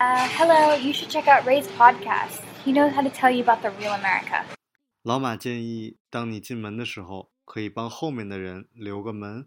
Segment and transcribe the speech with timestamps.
[0.00, 2.40] Uh, hello, you should check out Ray's podcast.
[2.64, 4.46] He knows how to tell you about the real America.
[5.02, 9.44] 老马建议，当你进门的时候，可以帮后面的人留个门；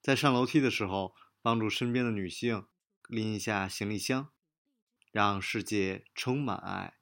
[0.00, 2.64] 在上楼梯的时候，帮助身边的女性
[3.08, 4.30] 拎一下行李箱，
[5.12, 6.94] 让世界充满爱。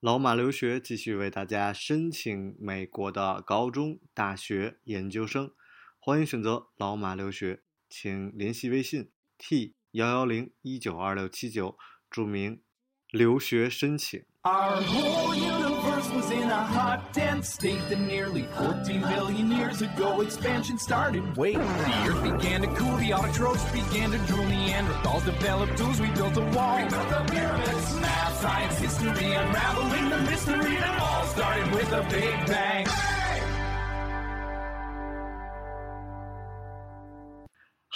[0.00, 5.52] 老马留学继续为大家申请美国的高中、大学、研究生，
[5.98, 7.60] 欢迎选择老马留学，
[7.90, 11.76] 请联系微信 t 幺幺零一九二六七九，
[12.09, 12.61] 注明
[13.09, 14.23] 留学申请。
[14.43, 20.21] Our whole universe was in a hot, dense state that nearly 14 billion years ago
[20.21, 21.21] expansion started.
[21.37, 26.09] Wait, the earth began to cool, the autotrophs began to drool, Neanderthals developed tools, we
[26.11, 26.77] built a wall.
[26.77, 32.01] We built the pyramids, math, science, history, unraveling the mystery that all started with a
[32.09, 32.87] big bang.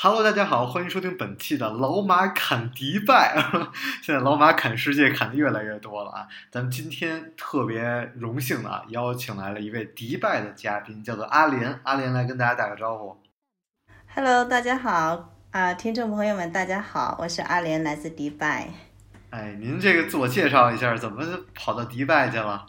[0.03, 3.37] Hello，大家好，欢迎收听本期的老马侃迪拜。
[4.01, 6.27] 现在老马侃世界侃的越来越多了啊！
[6.51, 11.81] 咱们今天特别荣幸的啊，邀请来了一位迪拜的嘉宾，叫做阿莲。
[11.83, 13.15] 阿莲来跟大家打个招呼。
[14.15, 18.71] Hello，大家好啊、听众朋友们，大家好，我是阿莲，来自迪拜。
[19.29, 21.23] 哎，您这个自我介绍一下，怎么
[21.55, 22.65] 跑到迪拜去了？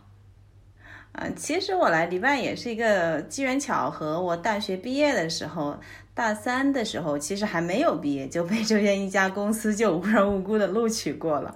[1.14, 4.22] 嗯、其实我来迪拜也是一个机缘巧合。
[4.22, 5.78] 我大学毕业的时候，
[6.14, 11.56] 大三的时候，其实还没有毕业就被这边一家公司就无缘无故的录取过了。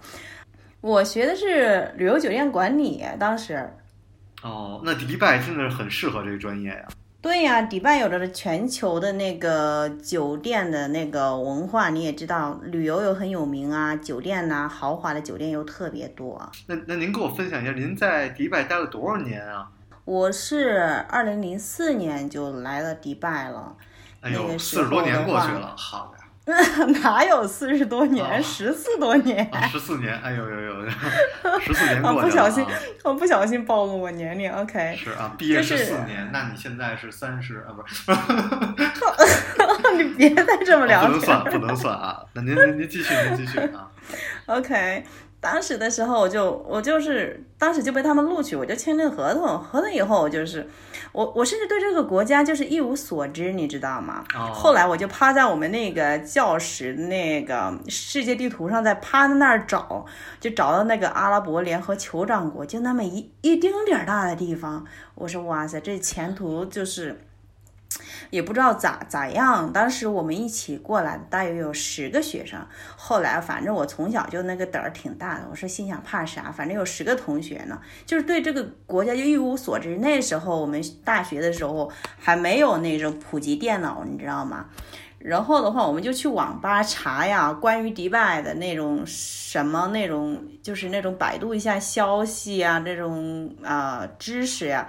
[0.81, 3.69] 我学的是旅游酒店管理，当时。
[4.43, 6.87] 哦，那迪拜真的是很适合这个专业呀。
[7.19, 16.39] 对呀、迪拜有着全球的那个酒店的那个文化，你也知道，旅游又很有名啊，酒店呐、豪华的酒店又特别多。
[16.67, 19.71] 那那您给我分享一下，您在迪拜待了多少年啊？
[20.05, 20.77] 我是
[21.09, 23.75] 二零零四年就来了迪拜了，
[24.25, 26.55] 哎呦，那个四十多年过去了，好呀，
[27.03, 29.47] 哪有四十多年，啊十四多年。
[29.51, 30.89] 啊，十四年，哎呦呦呦，
[31.61, 32.71] 十四年 啊，过去了不小心啊，
[33.03, 34.51] 我不小心暴露我年龄。
[34.51, 38.11] OK，是啊，毕业就是十四年，那你现在是三十啊，不是？
[39.97, 41.59] 你别再这么聊不能算，天。
[41.59, 42.19] 不能算啊！
[42.33, 43.87] 那您您您继续，您继续啊
[44.47, 45.05] ！OK，
[45.45, 50.67] 当时的时候我就我就是当时就被他们录取，我就签这合同，合同以后我就是
[51.11, 54.25] 我我甚至对这个国家就是一无所知，你知道吗？
[54.33, 60.03] 哦后来我就趴在我们那个教室那个世界地图上，在趴在那儿找，
[60.39, 64.83] 就找到那个阿拉伯联合酋长国，就那么一一丁点儿大的地方。
[65.13, 67.21] 我说哇塞，这前途就是
[68.29, 69.71] 也不知道咋咋样。
[69.71, 72.59] 当时我们一起过来大约有十个学生，
[72.95, 79.97] 后来反正我从小就那个胆儿挺大的，我说心想怕啥，反正有十个同学呢，就是对这个国家就一无所知。
[79.97, 84.65] 那时候我们大学的时候还没有那种普及电脑，你知道吗？
[85.17, 94.87] 然后的话，我们就去网吧查呀，关于迪拜的那种什么那种，就是那种百度一下消息啊，这种啊、知识呀、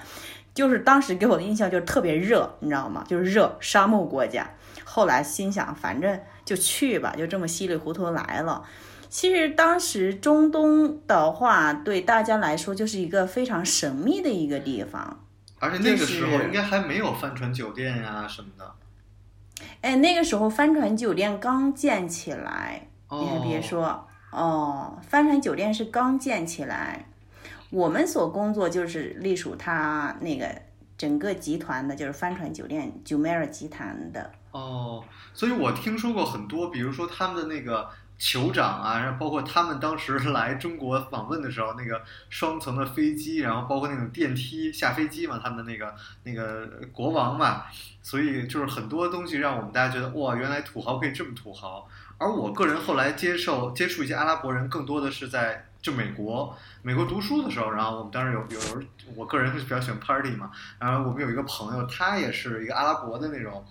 [0.56, 3.04] 就是当时给我的印象就是特别热，你知道吗？
[3.06, 4.50] 就是热沙漠国家。
[4.84, 8.64] 后来心想，反正就去吧，就这么稀里糊涂来了。
[9.10, 15.20] 其实当时中东的话，对大家来说就是一个非常神秘的一个地方。
[15.58, 18.72] 而且那个时候应该还没有帆船酒店呀什么的。
[19.82, 27.10] 哎，那个时候帆船酒店刚建起来，哦你还别说哦，帆船酒店是刚建起来。
[27.70, 30.46] 我们所工作就是隶属它那个
[30.96, 34.32] 整个集团的，就是帆船酒店 j u m e r a 集团的。
[34.52, 35.04] 哦，
[35.34, 42.00] 所以我听说过很多，比如说他们的那个酋长啊，然后包括他们当时来中国访问的时候，那个
[42.30, 45.94] 双层的飞机，然后包括那种电梯下飞机嘛，他们的那个
[46.24, 47.64] 那个国王嘛，
[48.00, 51.86] 所以就是很多东西让我们大家觉得哇，原来土豪可以这么土豪。
[52.16, 56.52] 而我个人后来接受接触一些阿拉伯人，更多的是在就美国
[56.82, 58.82] 美国读书的时候，然后我们当时有有，
[59.14, 63.64] 我个人是比较喜欢 party 嘛，然后我们有一个朋友，他也是一个阿拉伯的那种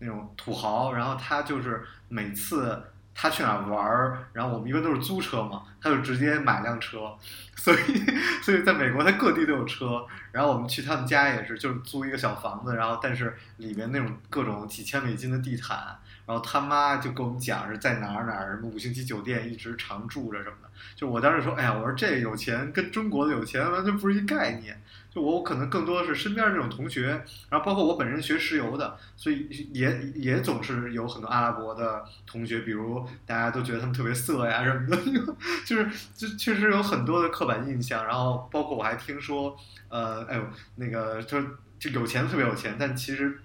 [0.00, 2.82] 那种土豪，然后他就是每次
[3.14, 7.16] 他去哪儿玩儿，然后我们一般都是租车嘛，他就直接买辆车，
[7.54, 8.04] 所以
[8.42, 15.96] 所以在美国他各地都有车，然后我们去他们家也是就是租一个小房子，然后但是里面那种各种几千美金的地毯，
[16.30, 24.80] 然后他妈就跟我们讲是在哪儿哪儿什么五星级酒店一直常住着什么的，就我当时说，哎呀，我说这有钱跟中国的有钱完全不是一概念。
[25.12, 34.96] 就我可能更多的是身边这种同学，然后包括我本人学石油的，所以也也总是有很多阿拉伯的同学，比如大家都觉得他们特别色呀什么的，
[35.66, 38.06] 就是就确实有很多的刻板印象。
[38.06, 39.56] 然后包括我还听说，
[39.88, 40.44] 呃，哎呦，
[40.76, 41.42] 那个就
[41.76, 43.40] 就有钱特别有钱，但其实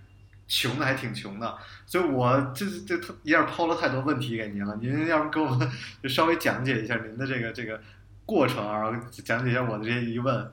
[0.47, 5.69] 穷的还挺穷的，所以我这这一下抛了太多问题给您了，您要不给我们
[6.03, 7.79] 就 稍微讲解一下您的这个这个
[8.25, 10.51] 过程啊，然后讲解一下我的这些疑问。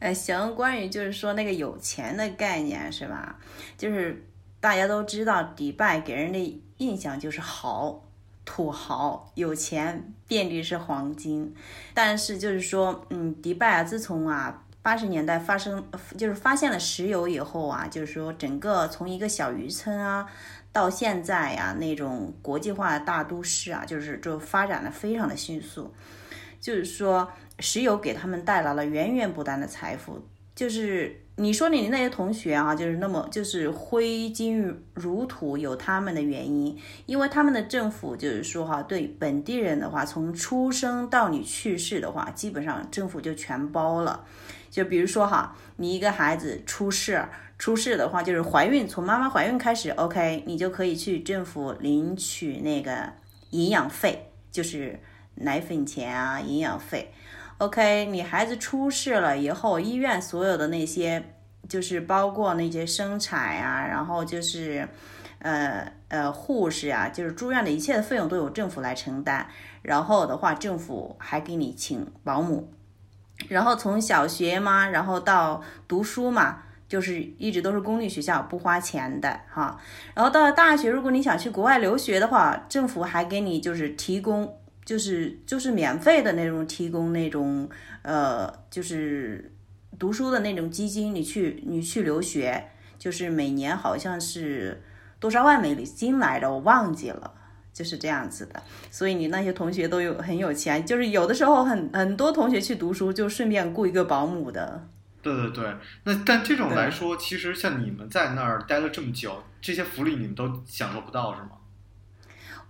[0.00, 3.36] 呃，行，关于就是说那个有钱的概念是吧？
[3.76, 4.24] 就是
[4.60, 8.08] 大家都知道，迪拜给人的印象就是豪、
[8.44, 11.52] 土豪、有钱，遍地是黄金。
[11.94, 15.84] 但是就是说，嗯，迪拜啊，自从啊八十年代发生
[16.16, 20.26] 就是发现了石油以后啊，就是说整个从一个小渔村啊，
[20.72, 25.92] 到现在呀、那种国际化的大都市啊，就是就发展的非常的迅速。
[26.58, 30.18] 就是说，石油给他们带来了源源不断的财富。
[30.54, 36.74] 就是你说你那些同学啊，就是那么就是挥金如土，有他们的原因，
[37.04, 44.24] 因为他们的政府就是说哈，对本地人的话，从出生到你去世的话，基本上政府就全包了。
[44.70, 47.24] 就比如说哈，你一个孩子出世，
[47.58, 53.12] 出世的话就是怀孕，从妈妈怀孕开始，OK，你就可以去政府领取那个
[53.50, 55.00] 营养费，就是
[55.34, 57.12] 奶粉钱啊，营养费。
[57.58, 61.24] OK，你孩子出世了以后，医院所有的那些，
[61.68, 64.88] 就是包括那些生产啊，然后就是，
[65.40, 69.48] 呃呃，护士啊，就是住院的一切的费用都由政府来承担。
[69.82, 72.72] 然后的话，政府还给你请保姆。
[73.46, 79.78] 然后从小学嘛，然后到读书嘛，就是一直都是公立学校，不花钱的哈。
[80.14, 84.54] 然后到了大学，如果你想去国外留学的话，政府还给你就是提供。
[84.88, 87.68] 就是就是免费的那种提供那种
[88.00, 89.52] 呃就是
[89.98, 94.82] 读书的那种基金，你去你去留学，就是每年好像是
[95.20, 97.34] 多少万美金来的，我忘记了，
[97.78, 98.60] 就是这样子的。
[98.90, 104.88] 所以你那些同学都有很有钱，就是有的时候很很多同学去读书就顺便雇一个保姆的。
[105.22, 105.72] 对对对，
[106.02, 111.50] 那但这种来说，其实像你们在那儿待了这么久，这些福利你们都享受不到是吗？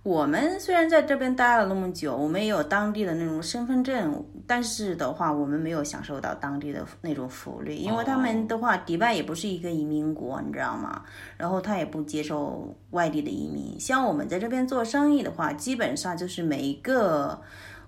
[0.01, 11.03] 我们虽然在这边待了那么久，我们也有当地的那种身份证，但是的话，我们没有享受到当地的那种福利，因为他们的话，迪拜也不是一个移民国，你知道吗？
[11.37, 13.77] 然后他也不接受外地的移民。
[13.77, 17.39] 像我们在这边做生意的话，基本上就是每一个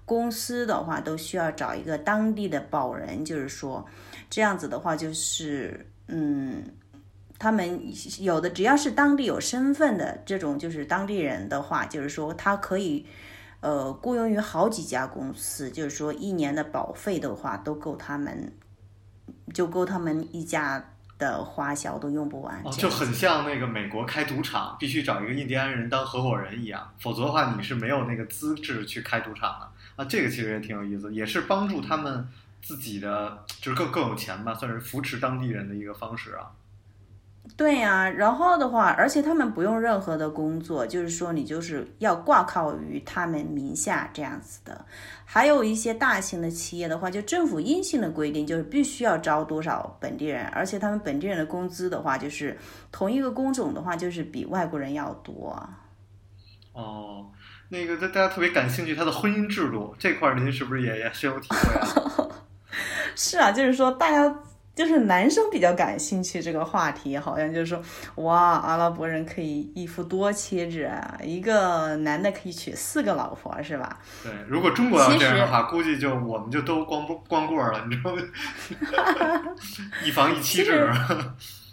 [0.04, 3.86] 公司的话都需要找一个当地的保人，就是说
[4.30, 6.62] 这样子的话，就是嗯。
[7.42, 7.82] 他们
[8.20, 13.04] 有的只要是当地有身份的这种，就是当地人的话，就是说他可以，
[13.62, 18.54] 呃，雇佣于好几家公司，就是说一年的保费的话都够他们，
[19.56, 22.64] 就够他们一家的花销都用不完。
[22.78, 29.68] 就很像那个美国开赌场，必须找一个印第安人当合伙人一样，否则的话你是没有那个资质去开赌场的。
[29.96, 32.28] 啊，这个其实也挺有意思，也是帮助他们
[32.62, 36.52] 自己的，就是更更有钱吧，算是扶持当地人的一个方式啊。
[37.58, 44.86] 对呀、然后的话，而且他们不用任何的工作，就是说你就是要挂靠于他们名下这样子的。
[45.26, 52.58] 还有一些大型的企业的话，就政府硬性的规定，就是必须要招多少本地人，而且他们本地人的工资的话，就是
[52.92, 55.70] 同一个工种的话，就是比外国人要多。
[56.74, 57.26] 哦，
[57.70, 62.28] 那个大大家特别感兴趣，他的婚姻制度这块儿，您是不是也也深有体会啊？
[63.16, 64.34] 是啊，就是说大家
[64.74, 67.82] 就是男生比较感兴趣这个话题，好像就是说，
[68.24, 74.00] 哇，阿拉伯人可以一夫多妻制啊，一个男的可以娶四个老婆，是吧？
[74.24, 78.22] 对，如果中国要这样的话，估计就我们就都光不光棍了，你知道吗？
[80.04, 80.90] 一房一妻制。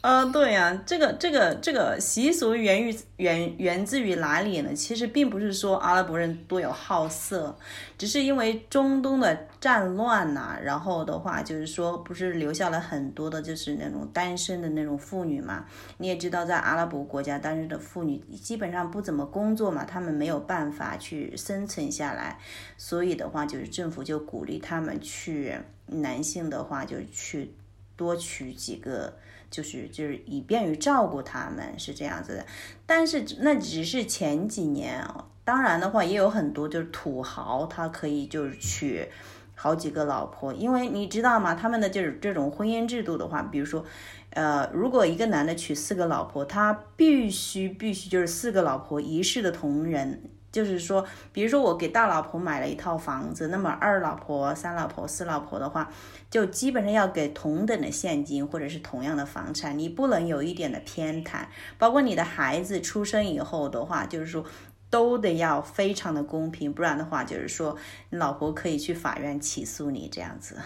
[0.01, 4.73] 呃，对呀、这个这个这个习俗源于源源自于哪里呢？
[4.73, 7.59] 其实并不是说阿拉伯人多有好色，
[7.99, 15.67] 只是因为中东的战乱呐、然后的话就是说，不是留下了很多的就是那种单身的那种妇女嘛。
[15.97, 22.39] 你也知道，在阿拉伯国家，单身的妇女基本上不怎么工作嘛，她们没有办法去生存下来，
[22.77, 27.53] 所以的话，就是政府就鼓励他们去，男性的话就去
[27.97, 29.15] 多娶几个。
[29.51, 32.47] 就是就是以便于照顾他们是这样子的，
[32.87, 39.09] 但是那只是前几年啊、当然的话也有很多就是土豪，他可以就是娶
[39.55, 41.55] 好几个老婆，因为你知道吗？
[41.55, 43.85] 他们的就是这种婚姻制度的话，比如说，
[44.31, 50.23] 呃，如果一个男的娶四个老婆，他必须必须就是四个老婆一世的同仁。
[50.59, 55.89] 就是说，比如说我给大老婆买了一套房子，那么二老婆、三老婆、四老婆的话，
[56.29, 61.47] 就基本上要给同等的现金或者是同样的房产，你不能有一点的偏袒。
[61.79, 64.45] 包括你的孩子出生以后的话，就是说
[64.91, 67.77] 都得要非常的公平，不然的话，就是说
[68.11, 70.57] 你老婆可以去法院起诉你这样子。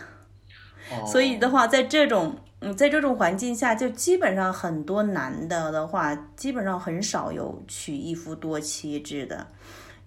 [0.91, 9.47] 哦所以的话，在这种嗯，在这种环境下，就基本上很多男的的话，基本上很少有娶一夫多妻制的，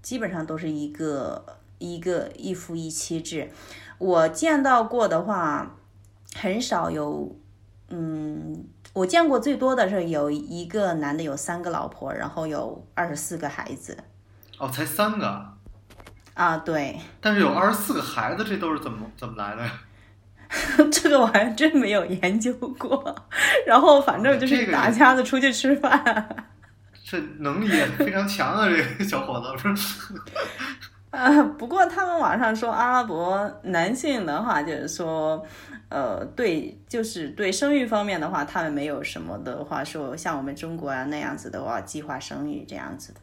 [0.05, 1.43] 基本上都是一个
[1.79, 3.49] 一个一夫一妻制。
[3.97, 5.77] 我见到过的话，
[6.35, 7.35] 很少有，
[7.89, 13.97] 嗯，我见过最多的是有一个男的有三个老婆，然后有二十四个孩子
[14.59, 15.53] 哦，才三个，
[16.35, 19.71] 啊，对，但是有二十四个孩子，这都是怎么怎么来的呀？
[20.93, 23.15] 这个我还真没有研究过。
[23.65, 26.51] 然后反正就是一大家子出去吃饭。
[27.07, 30.13] 这能力也非常强啊，这个 小伙子是。
[31.11, 35.45] 啊， 不过他们网上说阿拉伯男性的话，就是说，
[35.87, 43.19] 呃，对，就是对生育方面的话，他们没有什么的话说像我们中国啊那样子的话，计划生育这样子的。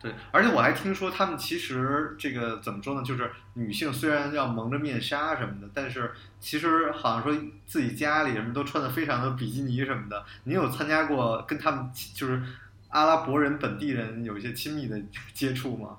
[0.00, 3.02] 对，而且我还听说他们其实这个怎么说呢？
[3.02, 7.32] 就是女性虽然要蒙着面纱什么的，但是其实好像说
[7.64, 10.22] 自己家里什么都穿的非常的比基尼什么的。
[10.42, 12.42] 你有参加过跟他们就是
[12.94, 14.96] 阿拉伯人本地人有一些亲密的
[15.32, 15.98] 接触吗？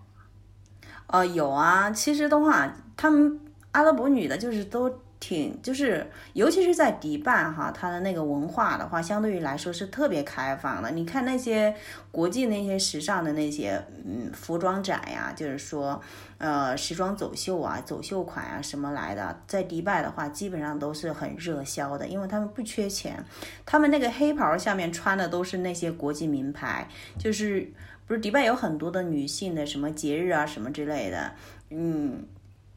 [1.08, 3.40] 呃，有啊，其实的话，他们
[3.74, 4.90] 阿拉伯女的就是都
[5.28, 10.92] 挺，就是尤其是在迪拜哈，它的那个文化的话，相对于来说是特别开放的。
[10.92, 11.74] 你看那些
[12.12, 16.00] 国际那些时尚的那些嗯服装展呀，就是说
[16.38, 23.26] 呃时装走秀啊、走秀款啊什么来的，在迪拜的话，基本上都是很热销的，因为他们不缺钱，
[23.66, 27.72] 他们那个黑袍下面穿的都是那些国际名牌，就是。
[28.08, 31.32] 不是迪拜有很多的女性的什么节日啊什么之类的，
[31.72, 32.24] 嗯，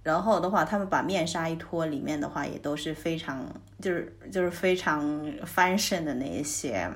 [0.09, 3.45] 然后的话，他们把面纱一脱，里面的话也都是非常
[3.79, 5.05] 就是就是非常
[5.45, 6.91] fashion 的那一些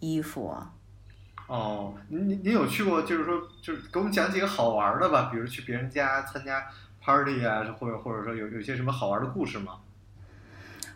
[0.00, 0.68] 衣服啊。
[1.46, 6.66] 哦，您您您有去过，就是说，就是给我们讲几个好玩的吧，比如去别人家参加
[7.00, 9.76] party 啊，或者或者说有有些什么好玩的故事吗？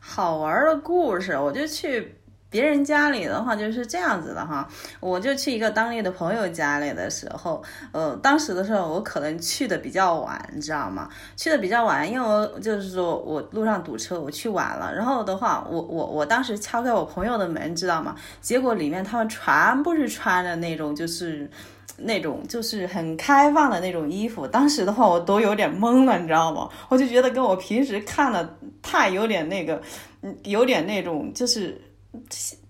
[0.01, 2.17] 好玩的故事，我就去
[2.55, 4.69] 别人家里的话就是这样子的哈，
[5.01, 11.09] 我就去一个当地的朋友家里的时候，呃，当时的时候我可能去的比较晚，你知道吗？
[11.37, 14.95] 去的比较晚，因为我就是说我路上堵车，我去晚了。
[14.95, 18.15] 然后的话，我我我当时敲开我朋友的门，知道吗？
[18.41, 21.51] 结果里面他们全部是穿的那种就是。
[21.97, 26.69] 那种就是很开放的那种衣服，当时的话我都有点懵了，你知道吗？
[26.89, 29.81] 我就觉得跟我平时看的太有点那个，
[30.23, 31.81] 嗯，有点那种就是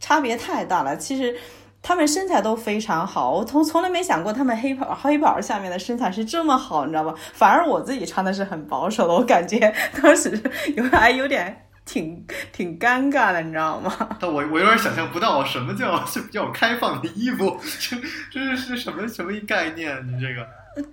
[0.00, 0.96] 差别太大了。
[0.96, 1.36] 其实
[1.82, 7.14] 他们身材都非常好，我从从来没想过他们黑袍黑袍下面的身材是这么好，你知道吧？
[7.32, 10.42] 反而我自己穿的是很保守的，我感觉当时
[10.76, 11.60] 有还有点。
[11.86, 13.94] 挺挺尴尬的，你知道吗？
[14.18, 17.94] 但我我有点想象不到什么叫是比较开放的衣服，这
[18.32, 19.94] 这是是什么什么概念？
[20.08, 20.48] 你这个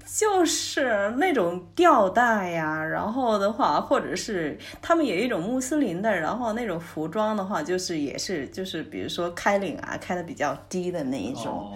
[0.05, 11.73] 就是那种吊带呀，然后的话，或者是他们有一种穆斯林的，然后那种服装的话，就是也是就是比如说开领啊，开的比较低的那一种。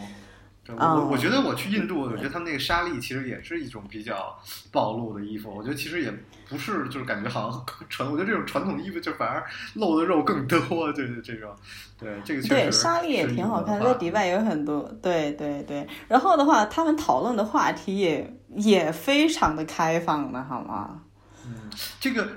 [0.68, 4.36] 我我我觉得我去印度，我觉得他们那个纱丽其实也是一种比较
[4.72, 5.54] 暴露的衣服。
[5.56, 6.12] 我觉得其实也
[6.50, 9.46] 不是，就是感觉好像传，我觉得这种传统衣服就反而
[9.76, 10.92] 露的肉更多。
[10.94, 11.56] 对对，这种，
[12.00, 14.82] 对这个确实对纱丽也挺好看，在迪拜有很多。
[15.02, 21.02] 对对对，然后的话，他们讨论的话题也也非常的开放的，好吗？
[21.48, 21.70] 嗯，
[22.00, 22.28] 这个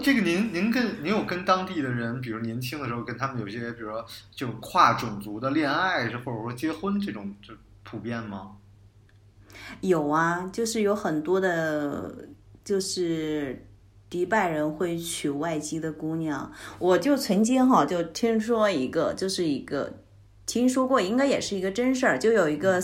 [0.00, 8.56] 这个您您跟您有跟当地的人，比如年轻的时候跟他们有些，比如说这种跨种族的恋爱，或者说结婚这种，就普遍吗？
[9.80, 12.28] 有啊，就是有很多的，
[12.64, 13.66] 就是
[14.08, 16.52] 迪拜人会娶外籍的姑娘。
[16.78, 19.98] 我就曾经哈就听说一个，就是一个
[20.46, 22.82] 听说过，应该也是一个真事儿，就有一个。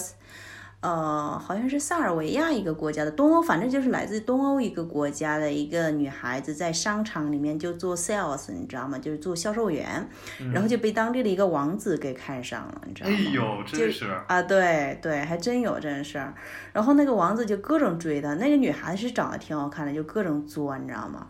[0.80, 8.97] 呃，好像是塞尔维亚一个国家的东欧，反正就是来自东欧一个国家的一个女孩子，在商场里面就做 sales，你知道吗？
[8.97, 10.08] 就是做销售员，
[10.52, 13.16] 然后就被当地的一个王子给看上了，你知道吗？
[13.16, 16.32] 哎呦，真是啊，对对，还真有这事儿。
[16.73, 21.26] 然后那个王子就各种追她，那个女孩子是长得挺好看的，就各种作，你知道吗？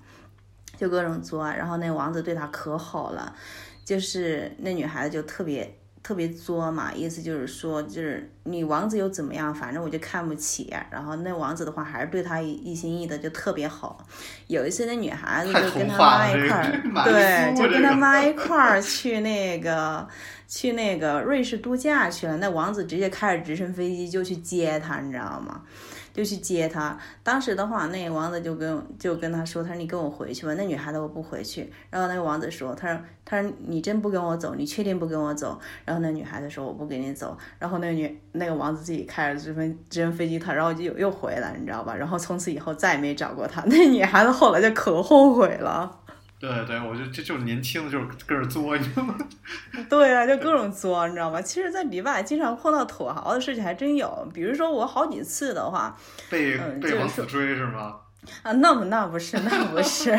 [0.77, 3.35] 就各种作，然后那王子对她可好了，
[3.83, 5.78] 就是那女孩子就特别。
[6.09, 10.75] 特别作嘛，意思就是说，就是你王子又怎么样，反正我就看不起。
[10.91, 14.03] 然后那王子的话还是对她一心一意的，就特别好。
[14.47, 20.09] 有一次那女孩子就跟他妈一块儿，对，就跟他妈一块儿去那个
[20.47, 22.39] 去那个瑞士度假去了。
[22.39, 25.61] 那王子直接开着直升飞机就去接她，你知道吗？
[26.19, 26.99] 就去接他。
[27.23, 31.73] 当时的话，那个王子就跟就跟他说：“他说你跟我回去吧。”那女孩子我不回去。
[31.91, 34.57] 然后那个王子说：“他说他说你真不跟我走？
[34.57, 35.57] 你确定不跟我走？”
[35.87, 41.95] 然后那女孩子说：“我不跟你走。”然后那个女那个王子自己开着直升直升飞机，他然后就又回来，你知道吧？
[41.95, 43.63] 然后从此以后再也没找过他。
[43.71, 46.01] 那女孩子后来就可后悔了。
[46.41, 49.17] 对对，我觉得这就是年轻的，就是跟着作，你知道吗？
[49.91, 51.43] 对啊，就各种作，你知道吗？
[51.43, 55.97] 其实，在迪拜经常碰到土豪的事情还真有，比如说我好几次的话，
[56.31, 57.97] 被嗯被王子追是吗？
[58.43, 60.19] 啊，那不那不是那不是，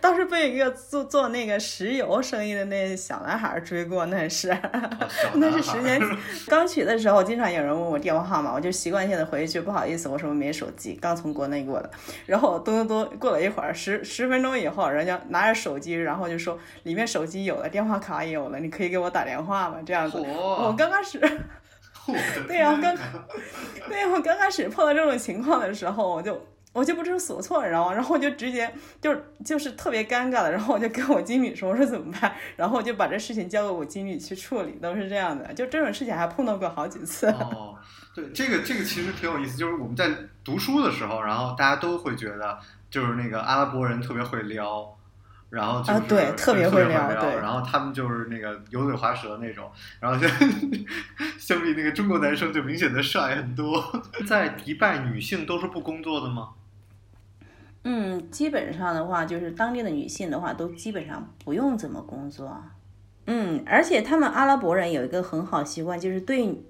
[0.00, 4.56] 倒是 被一个做做那个石油生意的那小男孩追过，那是。
[5.34, 6.00] 那是十年
[6.48, 11.90] 刚去的时候，经常有人问我电话号码，我就习惯性的回一句不好意思，我说我没手机，刚从国内过的。
[12.26, 19.76] 然后咚咚咚，过了一会儿，十十分钟以后，人家拿着手机，然后就说里面手机有了，电话卡也有了，你可以给我打电话吗？
[19.84, 20.18] 这样子。
[20.18, 21.18] 我嚯，刚开始，
[22.46, 22.96] 对呀、天刚
[23.88, 26.46] 对我刚开始碰到这种情况的时候，我就。
[26.72, 27.92] 我就不知所措，你知道吗？
[27.92, 29.12] 然后我就直接就
[29.44, 32.32] 就是特别尴尬的，然后我就跟我经理说，我说怎么办？
[32.54, 35.52] 然后我就把这事情交给我经理去处理，都是这样的。
[35.52, 37.26] 就这种事情还碰到过好几次。
[37.26, 37.74] 哦，
[38.14, 40.08] 对，这个这个其实挺有意思，就是我们在
[40.44, 42.56] 读书的时候，然后大家都会觉得，
[42.88, 44.96] 就是那个阿拉伯人特别会撩，
[45.50, 50.26] 然后就是、啊对特别特会别撩，撩对然后他们就是那个油嘴滑舌那种，然后就
[51.38, 53.84] 相比那个中国男生就明显的帅很多。
[54.26, 56.50] 在迪拜，女性都是不工作的吗？
[57.82, 62.62] 嗯，基本上的话，就是当地的女性的话，都基本上不用怎么工作。
[63.26, 66.62] 嗯，而且他们阿拉伯人有一个很好习惯，就是对，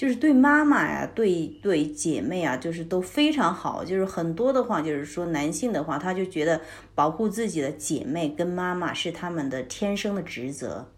[0.00, 3.84] 就是对妈妈呀，对对姐妹啊，就是都非常好。
[3.84, 6.58] 就是很多的话，就是说男性的话，他就觉得
[6.94, 10.90] 保护自己的姐妹跟妈妈是他们的天生的职责。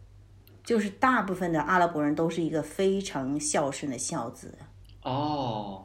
[0.63, 4.57] 就是大部分的阿拉伯人都是一个非常孝顺的孝子。
[5.03, 5.85] 哦，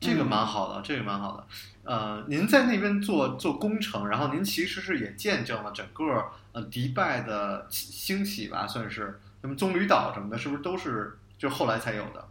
[0.00, 1.46] 这个蛮好的，这个蛮好的。
[1.84, 12.24] 呃，您在那边做做工程，然后您其实是也见证了整个呃迪拜的起兴起吧，算是什么棕榈岛什么的，是不是都是就后来才有的？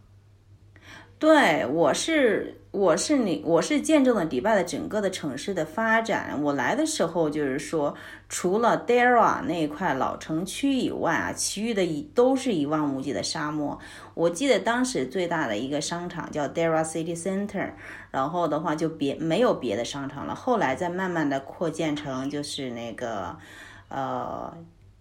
[1.22, 6.36] 对，我是我是你我是见证了迪拜的整个的城市的发展。
[6.42, 7.94] 我来的时候就是说，
[8.28, 13.78] 除了 Dera 那一块老城区以外啊，其余的都是一望无际的沙漠。
[14.14, 17.70] 我记得当时最大的一个商场叫 Dera City Center，
[18.10, 20.34] 然后的话就别没有别的商场了。
[20.34, 23.36] 后来再慢慢的扩建成就是那个
[23.86, 24.52] 呃。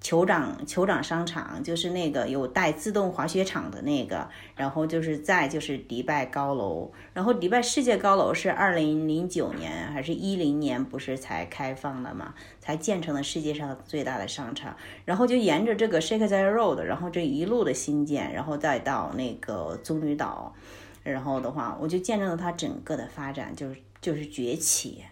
[0.02, 20.56] 酋长酋长商场就是那个有带自动滑雪场的那个，然后就是再就是迪拜高楼，然后迪拜世界高楼是二零零九年还是一零年不是才开放的嘛，才建成了世界上最大的商场，然后就沿着这个 Sheikh Zayed Road，然后这一路的新建，然后再到那个棕榈岛，
[21.04, 25.04] 然后的话我就见证了它整个的发展，就是就是崛起。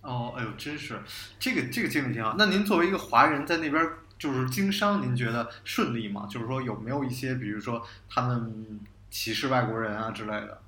[0.00, 0.98] 哦，哎呦，真是
[1.38, 2.34] 这个这个经历挺好。
[2.38, 3.86] 那您作为一个华人在那边
[4.20, 6.26] 就是经商，您觉得顺利吗？
[6.30, 8.78] 就是说有没有一些，比如说他们
[9.10, 10.58] 歧视外国人啊之类的？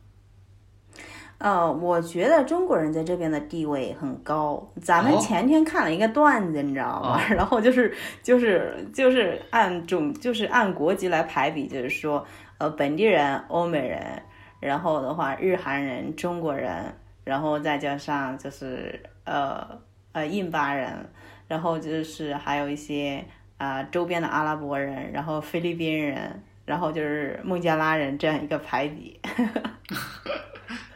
[1.37, 4.73] 呃，我觉得中国人在这边的地位很高。
[4.81, 7.21] 咱们哦前天看了一个段子，你知道吗？
[7.29, 12.25] 然后就是就是就是按种就是按国籍来排比，就是说
[12.59, 14.23] 呃本地人、欧美人，
[14.61, 19.67] 然后的话日韩人、中国人，然后再加上就是呃
[20.13, 21.11] 呃印巴人，
[21.49, 23.27] 然后就是还有一些
[23.63, 29.21] 啊、呃周边的阿拉伯人，然后菲律宾人，然后就是孟加拉人这样一个排比。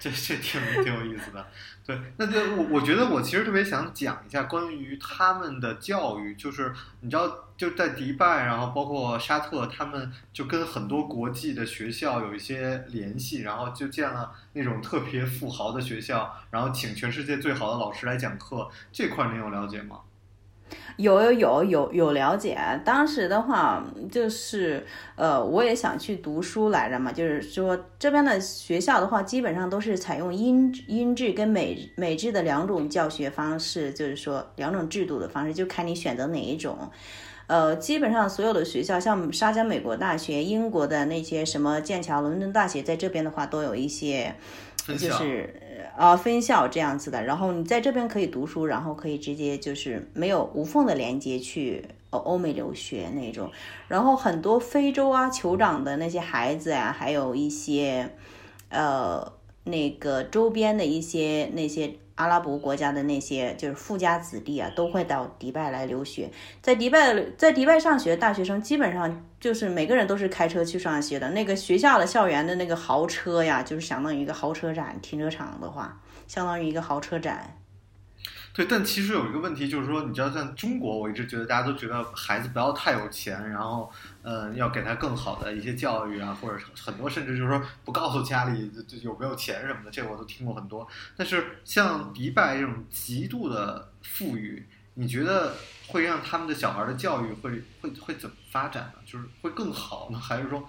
[0.01, 1.47] 这这挺挺有意思的。
[1.85, 20.01] 对，那就我我觉得我其实特别想讲一下关于他们的教育，就是你知道就在迪拜，然后包括沙特，他们就跟很多国际的学校有一些联系，然后就建了那种特别富豪的学校，然后请全世界最好的老师来讲课，这块儿您有了解吗？
[20.97, 36.77] 有有有有有了解，当时的话就是呃，我也想去读书来着嘛，就是说这边的学校的话，基本上都是采用英英制跟美美制的两种教学方式，就是说两种制度的方式，就看你选择哪一种。
[37.49, 44.35] 呃，基本上所有的学校，像沙加美国大学、英国的那些什么剑桥、伦敦大学，在这边的话都有一些，
[44.85, 45.55] 就是
[45.97, 47.23] 啊分校这样子的。
[47.23, 53.51] 然后你在这边可以读书，然后可以直接就是没有无缝的连接去呃欧美留学那种。
[53.89, 58.11] 然后很多非洲啊酋长的那些孩子啊，还有一些
[58.69, 59.33] 呃
[59.65, 66.31] 那个周边的一些那些阿拉伯国家的那些就是富家子弟啊，都会到迪拜来留学。
[66.61, 71.31] 在迪拜在迪拜上学大学生，基本上就是每个人都是开车去上学的。
[71.31, 77.57] 那个学校的校园的那个豪车呀，就是相当于一个豪车展，停车场的话，相当于一个豪车展。
[78.57, 83.93] 对，但其实有一个问题，就是说，你知道，像中国，我一直觉得大家都觉得孩子不要太有钱，然后，
[84.23, 90.89] 呃，要给他更好的一些教育啊，或者很多甚至就是说不告诉家里就有没有钱什么的，这个我都听过很多。
[91.15, 95.53] 但是像迪拜这种极度的富裕，你觉得
[95.89, 99.01] 会让他们的小孩的教育会会会怎么发展呢？
[99.05, 100.67] 就是会更好呢，还是说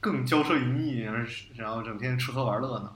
[0.00, 2.90] 更骄奢淫逸，然后然后整天吃喝玩乐呢？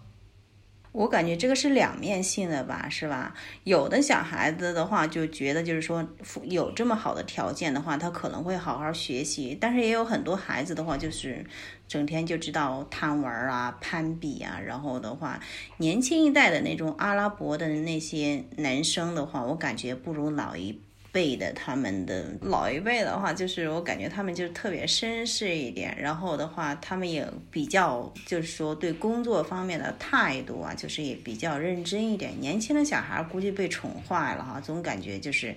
[0.92, 3.32] 我感觉这个是两面性的吧，是吧？
[3.62, 6.04] 有的小孩子的话就觉得，就是说
[6.42, 9.56] 有这么好的条件的话，他可能会好好学习。
[9.60, 11.46] 但是也有很多孩子的话，就是
[11.86, 14.58] 整天就知道贪玩啊、攀比啊。
[14.58, 15.40] 然后的话，
[15.76, 20.80] 年轻一代的那种阿拉伯的那些男生的话，我感觉不如老一。
[21.12, 32.32] 辈的他们的老一辈的话，就是我感觉他们就特别绅士一点，然后的话，他们也比较就是说对工作方面的态度啊，就是也比较认真一点。
[32.40, 35.54] 年轻的小孩估计被宠坏了哈，总感觉就是，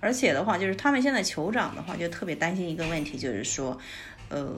[0.00, 3.76] 而且的话，就是他们现在酋长的话，就特别担心一个问题，就是说，
[4.28, 4.54] 呃，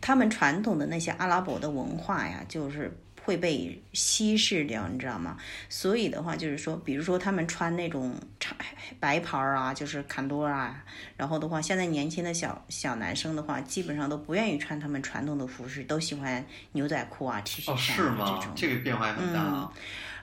[0.00, 2.96] 他们传统的那些阿拉伯的文化呀，就是。
[3.24, 5.36] 会被稀释掉，你知道吗？
[5.68, 8.56] 所以的话，就是说，比如说他们穿那种长
[8.98, 10.84] 白袍啊，就是坎多啊，
[11.16, 18.52] 然后的话，现在年轻的小小男生的话，基本上都不愿意穿他们传统的服饰，都喜欢牛仔裤啊、T 恤衫啊这种。
[18.56, 19.40] 这个变化很大。
[19.40, 19.70] 嗯，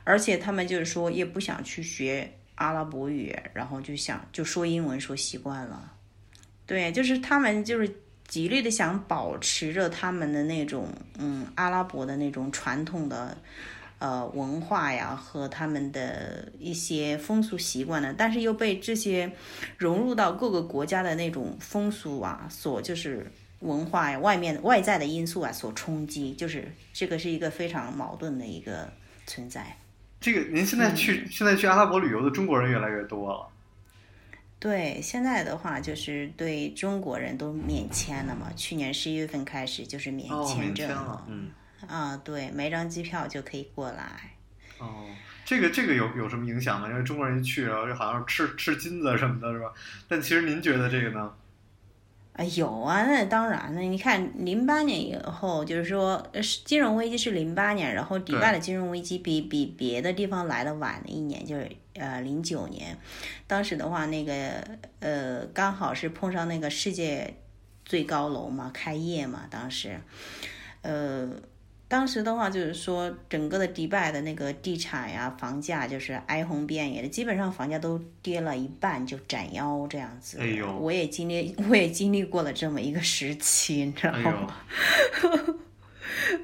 [0.03, 5.93] 而且他们就是说，也不想去学阿拉伯语，然后就想就说英文说习惯了。
[6.65, 8.03] 对，就是他们就是。
[8.29, 10.87] 极力的想保持着他们的那种，
[11.17, 13.35] 嗯，阿拉伯的那种传统的，
[13.97, 19.31] 呃，文化呀和他们的一些风俗习惯呢，但是又被这些
[19.77, 28.93] 融入到各个国家的那种风俗啊，所就是文化呀外面外在的因素啊所冲击，就是这个是一个非常矛盾的一个
[29.25, 29.75] 存在。
[30.21, 33.48] 这个您现在去现在去阿拉伯旅游的中国人越来越多了。
[34.59, 38.51] 对，现在的话就是对中国人都免签了嘛。
[38.57, 41.49] 去年十一月份开始就是免签证了，嗯，
[41.87, 44.33] 啊，对，买张机票就可以过来。
[44.79, 45.05] 哦，
[45.45, 46.89] 这个这个有有什么影响吗？
[46.89, 49.71] 因为中国人一去，然后就好像吃吃金子什么的，是吧？
[50.07, 51.33] 但其实您觉得这个呢？
[52.39, 53.81] 啊，有啊，那当然了。
[53.81, 56.25] 你看，零八年以后，就是说，
[56.63, 62.97] 金融危机是零八年，然后迪拜的金融危机比比别的地方来的晚了一年，就是呃零九年。
[63.45, 64.63] 当时的话，那个
[65.01, 67.35] 呃刚好是碰上那个世界
[67.83, 69.99] 最高楼嘛开业嘛，当时，
[70.81, 71.29] 呃。
[71.89, 80.37] 当时的话，就是说整个的迪拜的那个地产呀、房价就是哀鸿遍野的，基本上房价都跌了一半，就斩腰这样子。
[80.39, 80.71] 哎呦！
[80.77, 84.55] 我也经历，我也经历过了这么一个时期，你知道吗？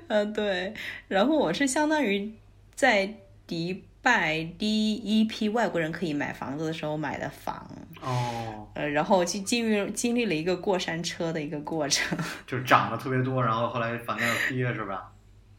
[0.08, 0.74] 嗯， 对。
[1.08, 2.34] 然后我是相当于
[2.74, 3.14] 在
[3.46, 7.70] 迪拜第一批外国人可以买房子的时候买的房。
[8.02, 8.68] 哦。
[8.74, 12.18] 呃，然后就经历经历了一个过山车的一个过程。
[12.48, 15.12] 就涨得特别多，然后后来房价又跌，是吧？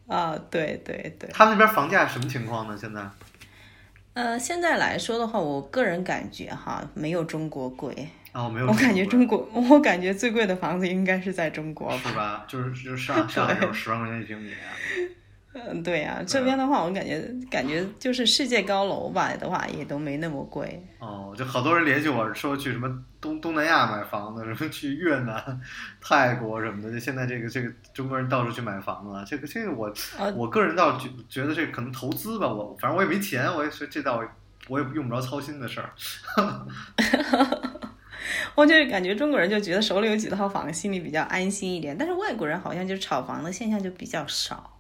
[0.07, 2.77] 啊，对对对，他们那边房价什么情况呢？
[2.81, 3.01] 现在？
[4.15, 8.09] 呃，现在来说的话，我个人感觉哈，没有中国贵。
[8.33, 8.67] 哦，没有。
[8.67, 11.91] 我感觉中国，我感觉最贵的房子应该是在中国。
[11.99, 12.45] 是吧？
[12.49, 14.53] 就是就是上上海有十万块钱一平米。
[15.59, 20.87] 嗯，对呀，这边的话，我感觉感觉就是世界高楼吧的话，也都没那么贵。
[20.99, 22.87] 哦，就好多人联系我说去什么
[23.21, 25.61] 东东南亚买房子，什么去越南、
[25.99, 26.93] 泰国什么的。
[26.93, 29.91] 就现在这个这个中国人到处去买房子，这个这个我
[30.35, 34.23] 我个人倒觉觉得这可能投资吧，我反正我也没钱，我也是这倒
[34.69, 35.91] 我也用不着操心的事儿。
[38.55, 44.76] 我就是感觉中国人就觉得手里有几套房，心里比较安心一点，但是外国人好像就炒房的现象就比较少。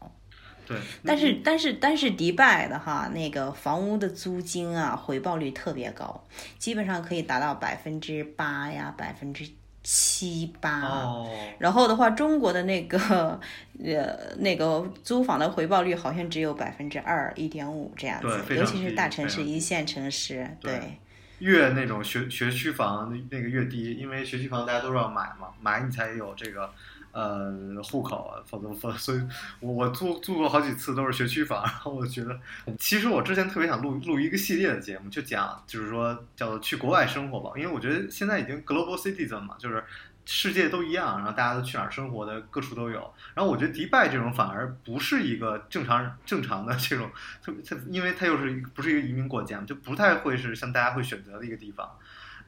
[0.66, 6.26] 对，但是但是但是迪拜的哈，那个房屋的租金啊，回报率特别高，
[6.59, 9.48] 基本上可以达到百分之八呀，百分之
[9.83, 10.81] 七八。
[10.81, 11.31] 哦。
[11.59, 13.40] 然后的话，中国的那个
[13.85, 20.98] 呃那个租房的回报率好像只有百分之二一点五这样子，尤其是大城市、一线城市，对。
[21.38, 26.72] 越那种学学区房那个越低，因为学区房大家都是要买嘛，买你才有这个。
[27.16, 27.50] 呃，
[27.83, 29.22] 户口啊，否则否，所以
[29.61, 32.38] 我我住住过好几次都是学区房，然后我觉得，
[32.79, 39.83] 其实我之前特别想录录一个系列的节目，就讲就是说叫做去国外生活吧，因为我觉得现在已经 global citizen 嘛，就是
[40.26, 47.11] 世界都一样，然后大家都去哪儿生活的各处都有，然后我觉得迪拜这种反而不是一个正常正常的这种，
[47.42, 51.88] 特别它因为它又是不是一个移民国家，就不太会是像大家会选择的一个地方。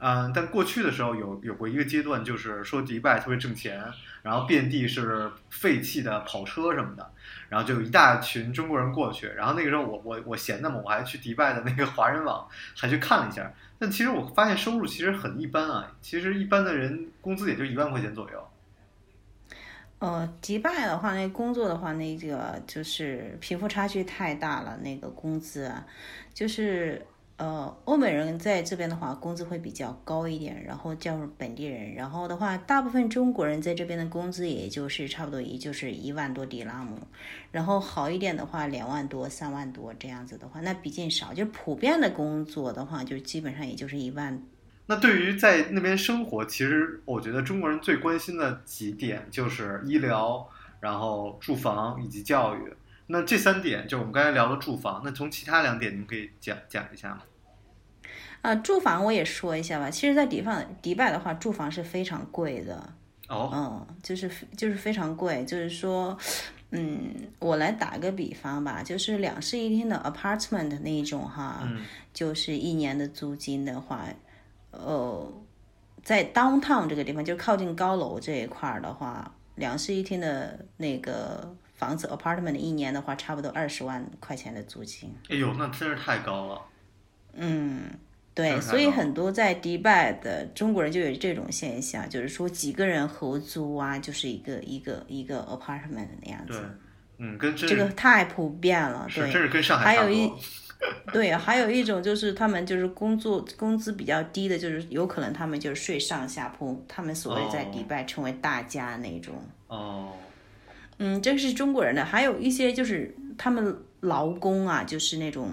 [0.01, 3.83] 嗯，但过去的时候有有过一个阶段，就是说迪拜特别挣钱，
[4.23, 7.11] 然后遍地是废弃的跑车什么的，
[7.49, 18.49] 然后就有一大群中国人过去，然后那个时候我我我闲的嘛，我还去迪拜的那个华人网还去看了一下，但其实我发现收入其实很一般啊，其实一般的人工资也就一万块钱左右。
[19.99, 25.73] 呃，迪拜的话，那工作的话，那个就是贫富差距太大了，那个工资
[26.33, 27.05] 就是。
[27.39, 36.99] 呃，欧美人在这边的话，工资会比较高一点，然后叫本地人，然后的话，大部分中国人在这边的工资也就是差不多，也就是一万多迪拉姆，
[37.53, 44.43] 然后好一点的话，两万多、三万多这样子的话，那毕竟少，就是普遍的工作的话，就基本上也就是一万。
[44.87, 50.45] 那对于在那边生活，其实我觉得中国人最关心的几点就是医疗，
[50.81, 52.73] 然后住房以及教育。
[53.09, 57.23] 那这三点就我们刚才聊的住房，那从其他两点，你们可以讲讲一下吗？
[58.43, 59.91] 啊，住房我也说一下吧。
[59.91, 62.95] 其实，在迪拜迪拜的话，住房是非常贵的。
[63.29, 66.17] 哦，嗯，就是就是非常贵，就是说，
[66.71, 71.83] 嗯，我来打个比方吧，就是两室一厅的 apartment 那一种哈，嗯
[72.15, 74.07] 就是一年的租金的话，
[74.71, 75.33] 呃，
[76.03, 85.11] 在 downtown 这个地方，就靠近高楼这一块儿的话，两室一厅的那个房子 apartment 一年的话，差不多二十万块钱的租金。
[85.31, 86.61] 哎呦，那真是太高了。
[87.33, 87.85] 嗯，
[88.35, 96.79] 对，所以很多在迪拜的中国人就有这种现象，就是说几个人合租啊，就是一个一个一个 apartment 那样对子，，
[97.17, 99.07] 嗯，跟真这个太普遍了。
[99.15, 100.31] 对，这是跟上海还有一。
[101.13, 109.35] 对，还有一种就是他们就是工作工资比较低的，就是有可能他们就是睡上下铺，他们所谓在迪哦拜称为大家那种。
[109.67, 110.13] 哦，
[110.99, 115.51] 嗯，这是中国人的，还有一些就是他们劳工啊，就是那种，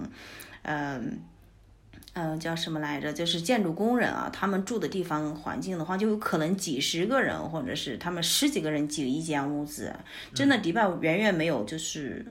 [0.62, 1.20] 嗯、
[2.14, 3.12] 呃，叫什么来着？
[3.12, 9.94] 就是建筑工人啊，他们住的地方环境的话，就有可能几十个人，或者是他们十几个人挤一间屋子。
[10.34, 12.26] 真的，迪拜远远没有就是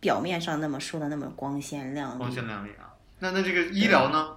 [0.00, 2.32] 表面上那么说的那么光鲜亮丽光。
[2.32, 2.90] 鲜亮丽啊。
[3.20, 4.36] 那那这个医疗呢？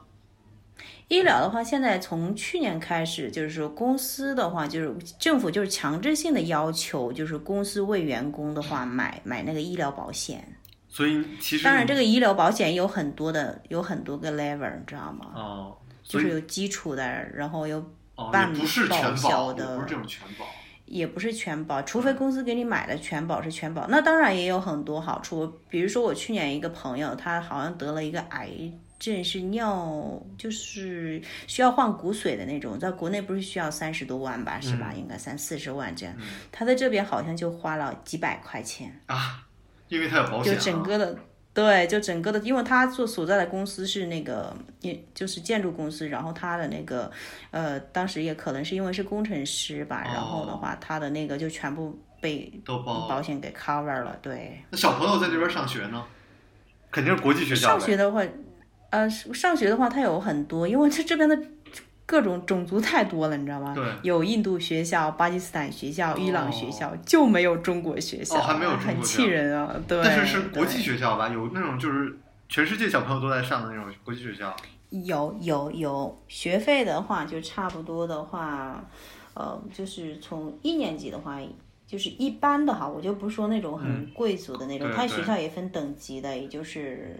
[1.07, 10.47] 医疗的话，现在从去年开始，就是说公司的话，就是政府就是强制性的要求，就是公司为员工的话买买那个医疗保险。
[10.87, 15.31] 所以其实当然，这个医疗保险有很多的，有很多个 level，你知道吗？
[15.35, 17.77] 哦，就是有基础的，然后有
[18.15, 20.45] 哦半也不是全报销保，也的不是这种全保。
[20.85, 23.87] 也不是全保，除非公司给你买的全保是全保。
[23.87, 28.49] 那当然也有很多好处，比如说我去年一个朋友，他好像得了一个癌
[29.03, 34.91] 症，是尿，就是需要换骨髓的那种，在国内不是需要三十多万吧，是吧？
[34.93, 36.15] 嗯应该三四十万这样，
[36.53, 38.97] 他在这边好像就花了几百块钱。
[39.07, 39.45] 啊，
[39.89, 41.17] 因为他有保险、就啊，整个的，
[41.53, 47.11] 对，就整个的，因为他做所在的公司是那个，也就是建筑公司，然后他的那个，
[47.51, 54.63] 呃，当时也可能是因为是工程师吧，然后的话，他的那个就全部被都包保险给 cover 了，对。
[54.69, 56.05] 那小朋友在这边上学呢，
[56.89, 57.67] 肯定是国际学校。
[57.67, 58.23] 上学的话，
[58.93, 61.35] 呃，上学的话，它有很多，因为这这边的
[62.05, 63.73] 各种种族太多了，你知道吗？
[63.73, 69.75] 对有印度学校、巴基斯坦学校、伊朗学校，就没有中国学校，哦还没有中国很学校气人啊！
[69.87, 71.27] 对，但是是国际学校吧？
[71.29, 72.15] 有那种就是
[72.47, 74.55] 全世界小朋友都在上的那种国际学校。
[74.91, 78.79] 有有有，学费的话就差不多的话，
[79.33, 81.39] 呃，就是从一年级的话，
[81.87, 87.17] 就是一般的哈，我就不说那种很贵族的那种，它学校也分等级的，也就是，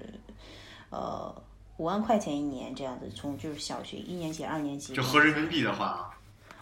[0.92, 1.34] 呃，
[1.78, 6.14] 五万块钱一年这样子，从就是小学一年级、二年级，就合人民币的话，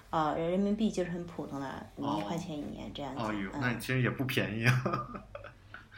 [0.09, 4.81] 啊、人民币就是很普通的，五万块钱一年这样子，哦呦，那嗯，其实也不便宜啊。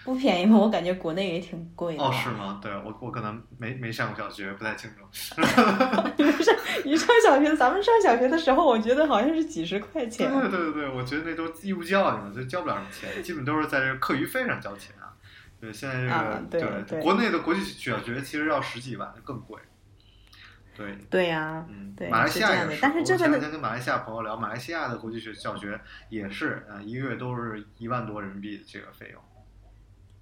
[0.04, 2.04] 不便宜吗，我感觉国内也挺贵的。
[2.04, 2.60] 哦，是吗？
[2.62, 5.06] 对我我可能没没上过小学，不太清楚。
[6.18, 10.30] 你上你上小学，咱们上小学的时候，我觉得好像是几十块钱。
[10.30, 15.03] 对对对，我觉得那都义务教育嘛，就交不了什么钱，基本都是在这课余费上交钱啊。
[15.64, 19.58] 对，现在这个、啊对对国内的国际小学其实要十几万，更贵。
[20.76, 22.50] 对，对呀、嗯，对马来西亚。
[22.82, 29.22] 但是我前两天跟马来西亚朋友聊，马来西亚的国际学小学也是，呃，一个月都是一万多人民币的这个费用。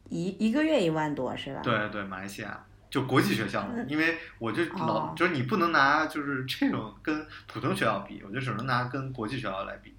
[0.09, 1.61] 一一个月一万多是吧？
[1.63, 9.95] 对对，马来西亚就国际学校，因为我就老、哦就是你不能拿就是这种跟普通学校比，我就只能拿跟国际学校来比。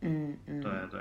[0.00, 0.60] 嗯嗯。
[0.60, 1.00] 对对，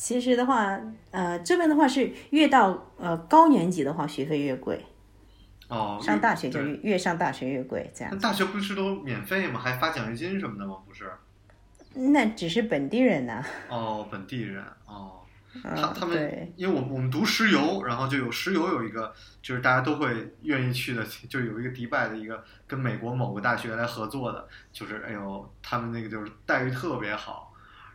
[0.00, 0.78] 其实的话，
[1.10, 4.86] 呃，这边的话是越到呃高年级的话，学费越贵，
[5.66, 8.14] 哦，上大学就越越上大学越贵，这样。
[8.14, 9.58] 那大学不是都免费吗？
[9.58, 10.76] 还发奖学金什么的吗？
[10.86, 11.10] 不是？
[12.12, 15.14] 那只是本地人呐、哦，本地人哦。
[15.64, 27.47] 他嗯，他们对，因为我们我们读石油，然后就有石油有一个就是大家都会愿意去的， 就有一个迪拜的一个跟美国某个大学来合作的，就是哎呦，他们那个就是待遇特别好，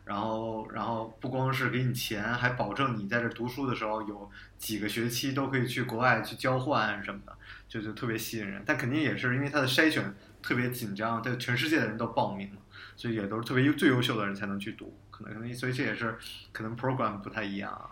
[0.05, 7.37] 然后然后不光是给你钱，还保证你在这读书的时候有几个学期都可以去国外去交换什么的，
[7.67, 8.61] 就就特别吸引人。
[8.65, 12.61] 但肯定也是因为它的筛选特别紧张，对全世界的人都报名了，
[12.95, 16.17] 所以也都是特别优最优秀的人才能去读，可能可能所以这也是
[16.51, 17.91] 可能 program 不太一样。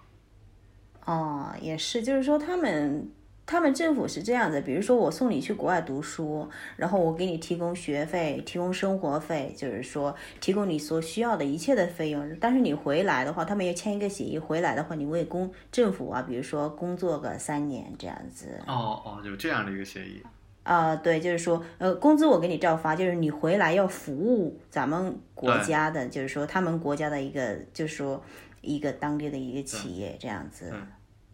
[1.06, 3.10] 哦，也是，就是说他们
[3.46, 12.38] 他们政府是这样的，比如说我送你去国外读书，然后我给你提供学费、提供生活费，就是说提供你所需要的一切的费用。
[12.40, 18.60] 但是你回来的话，他们要签一个协议，回来的话你为公政府啊，比如说工作个三年这样子。
[18.68, 20.22] 哦哦，有这样的一个协议。
[20.64, 28.24] 啊、对，就是说，呃，工资我给你照发，就是你回来要服务咱们国家的，就是说他们国家的一个，就是说
[28.62, 30.72] 一个当地的一个企业这样子，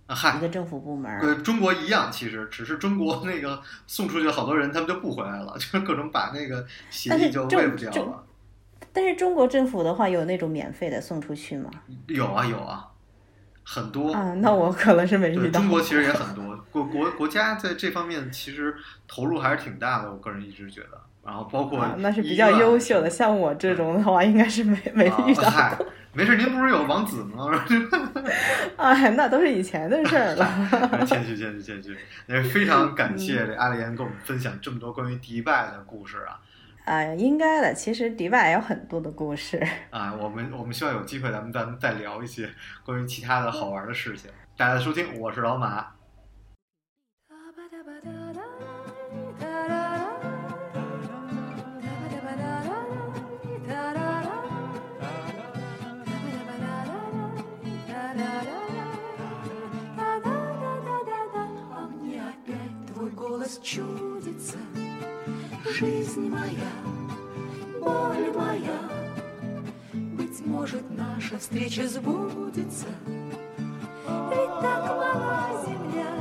[0.08, 1.20] 一，个政府部门儿。
[1.20, 8.24] 跟中国一样，其实只是中国那个送出去好多人，他们就不回来了，就是各种把那个协议就喂不掉了。
[8.94, 11.70] 但是中国政府的话有那种免费的送出去吗？
[12.08, 12.88] 有啊有啊，
[13.64, 14.14] 很多。
[14.14, 15.60] 啊，那我可能是没遇到。
[15.60, 18.76] 中国其实也很多，国国国家在这方面其实
[19.08, 21.02] 投入还是挺大的，我个人一直觉得。
[21.28, 25.86] 然后包括啊，那是比较优秀的，像我这种的话，应该是没没遇到过。
[26.14, 27.66] 没事，您不是有王子吗？
[28.78, 31.06] 哎， 那都是以前的事儿了。
[31.06, 31.96] 谦虚谦虚谦虚，
[32.28, 36.40] 也非常感谢这阿丽安跟我们分享这么多关于迪拜的故事啊！
[36.86, 37.74] 哎，应该的。
[37.74, 39.62] 其实迪拜也有很多的故事。
[39.90, 42.50] 啊，我们我们希望有机会咱们咱们再聊一些
[42.86, 44.32] 关于其他的好玩的事情。
[44.56, 45.88] 大家的收听，我是老马
[63.68, 64.58] чудится.
[65.78, 66.72] Жизнь моя,
[67.82, 68.80] боль моя.
[69.94, 72.88] Быть может, наша встреча сбудется.
[73.06, 76.16] Ведь так мала земля.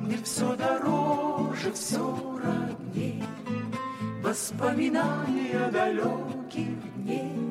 [0.00, 3.22] Мне все дороже, все родней
[4.22, 7.41] Воспоминания далеких дней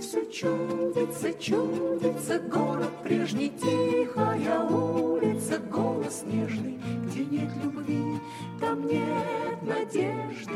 [0.00, 8.18] все чудится, чудится Город прежний, тихая улица Голос нежный, где нет любви
[8.58, 10.52] Там нет надежды.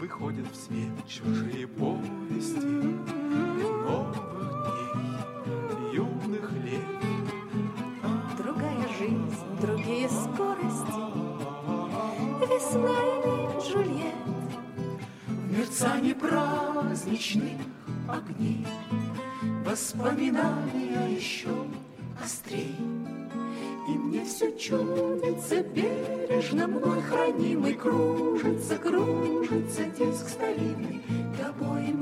[0.00, 2.60] Выходят в свет чужие повести
[3.84, 4.16] Новых
[4.66, 6.84] дней, юных лет.
[8.38, 11.04] Другая жизнь, другие скорости.
[12.40, 14.14] Весна или Джульет.
[15.26, 17.60] В мерцании праздничных
[18.14, 18.66] огней
[19.64, 21.48] Воспоминания еще
[22.22, 22.76] острей.
[23.88, 31.02] И мне все чудится бережно Мной хранимый кружится, кружится Диск старинный
[31.38, 31.93] тобой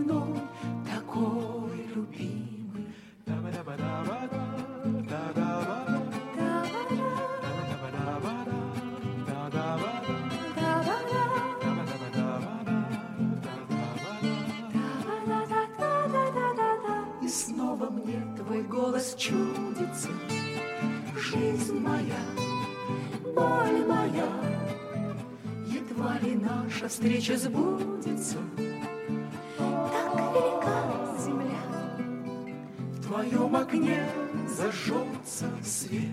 [35.93, 36.11] свет,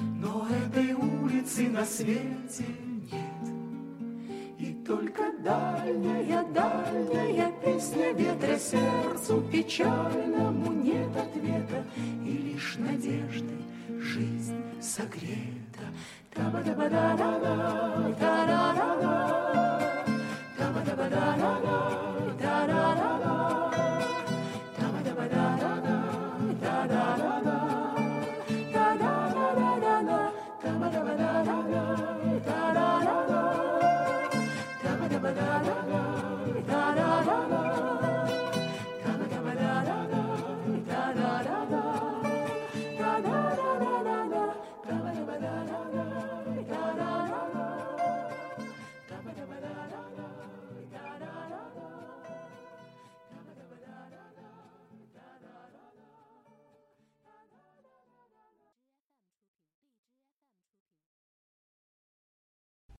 [0.00, 2.64] но этой улицы на свете
[3.12, 3.44] нет.
[4.58, 11.84] И только дальняя, дальняя песня ветра сердцу печальному нет ответа,
[12.24, 13.54] и лишь надежды
[14.00, 15.86] жизнь согрета.
[16.34, 19.75] Та-ба-да-ба-да-да-да, та-да-да-да.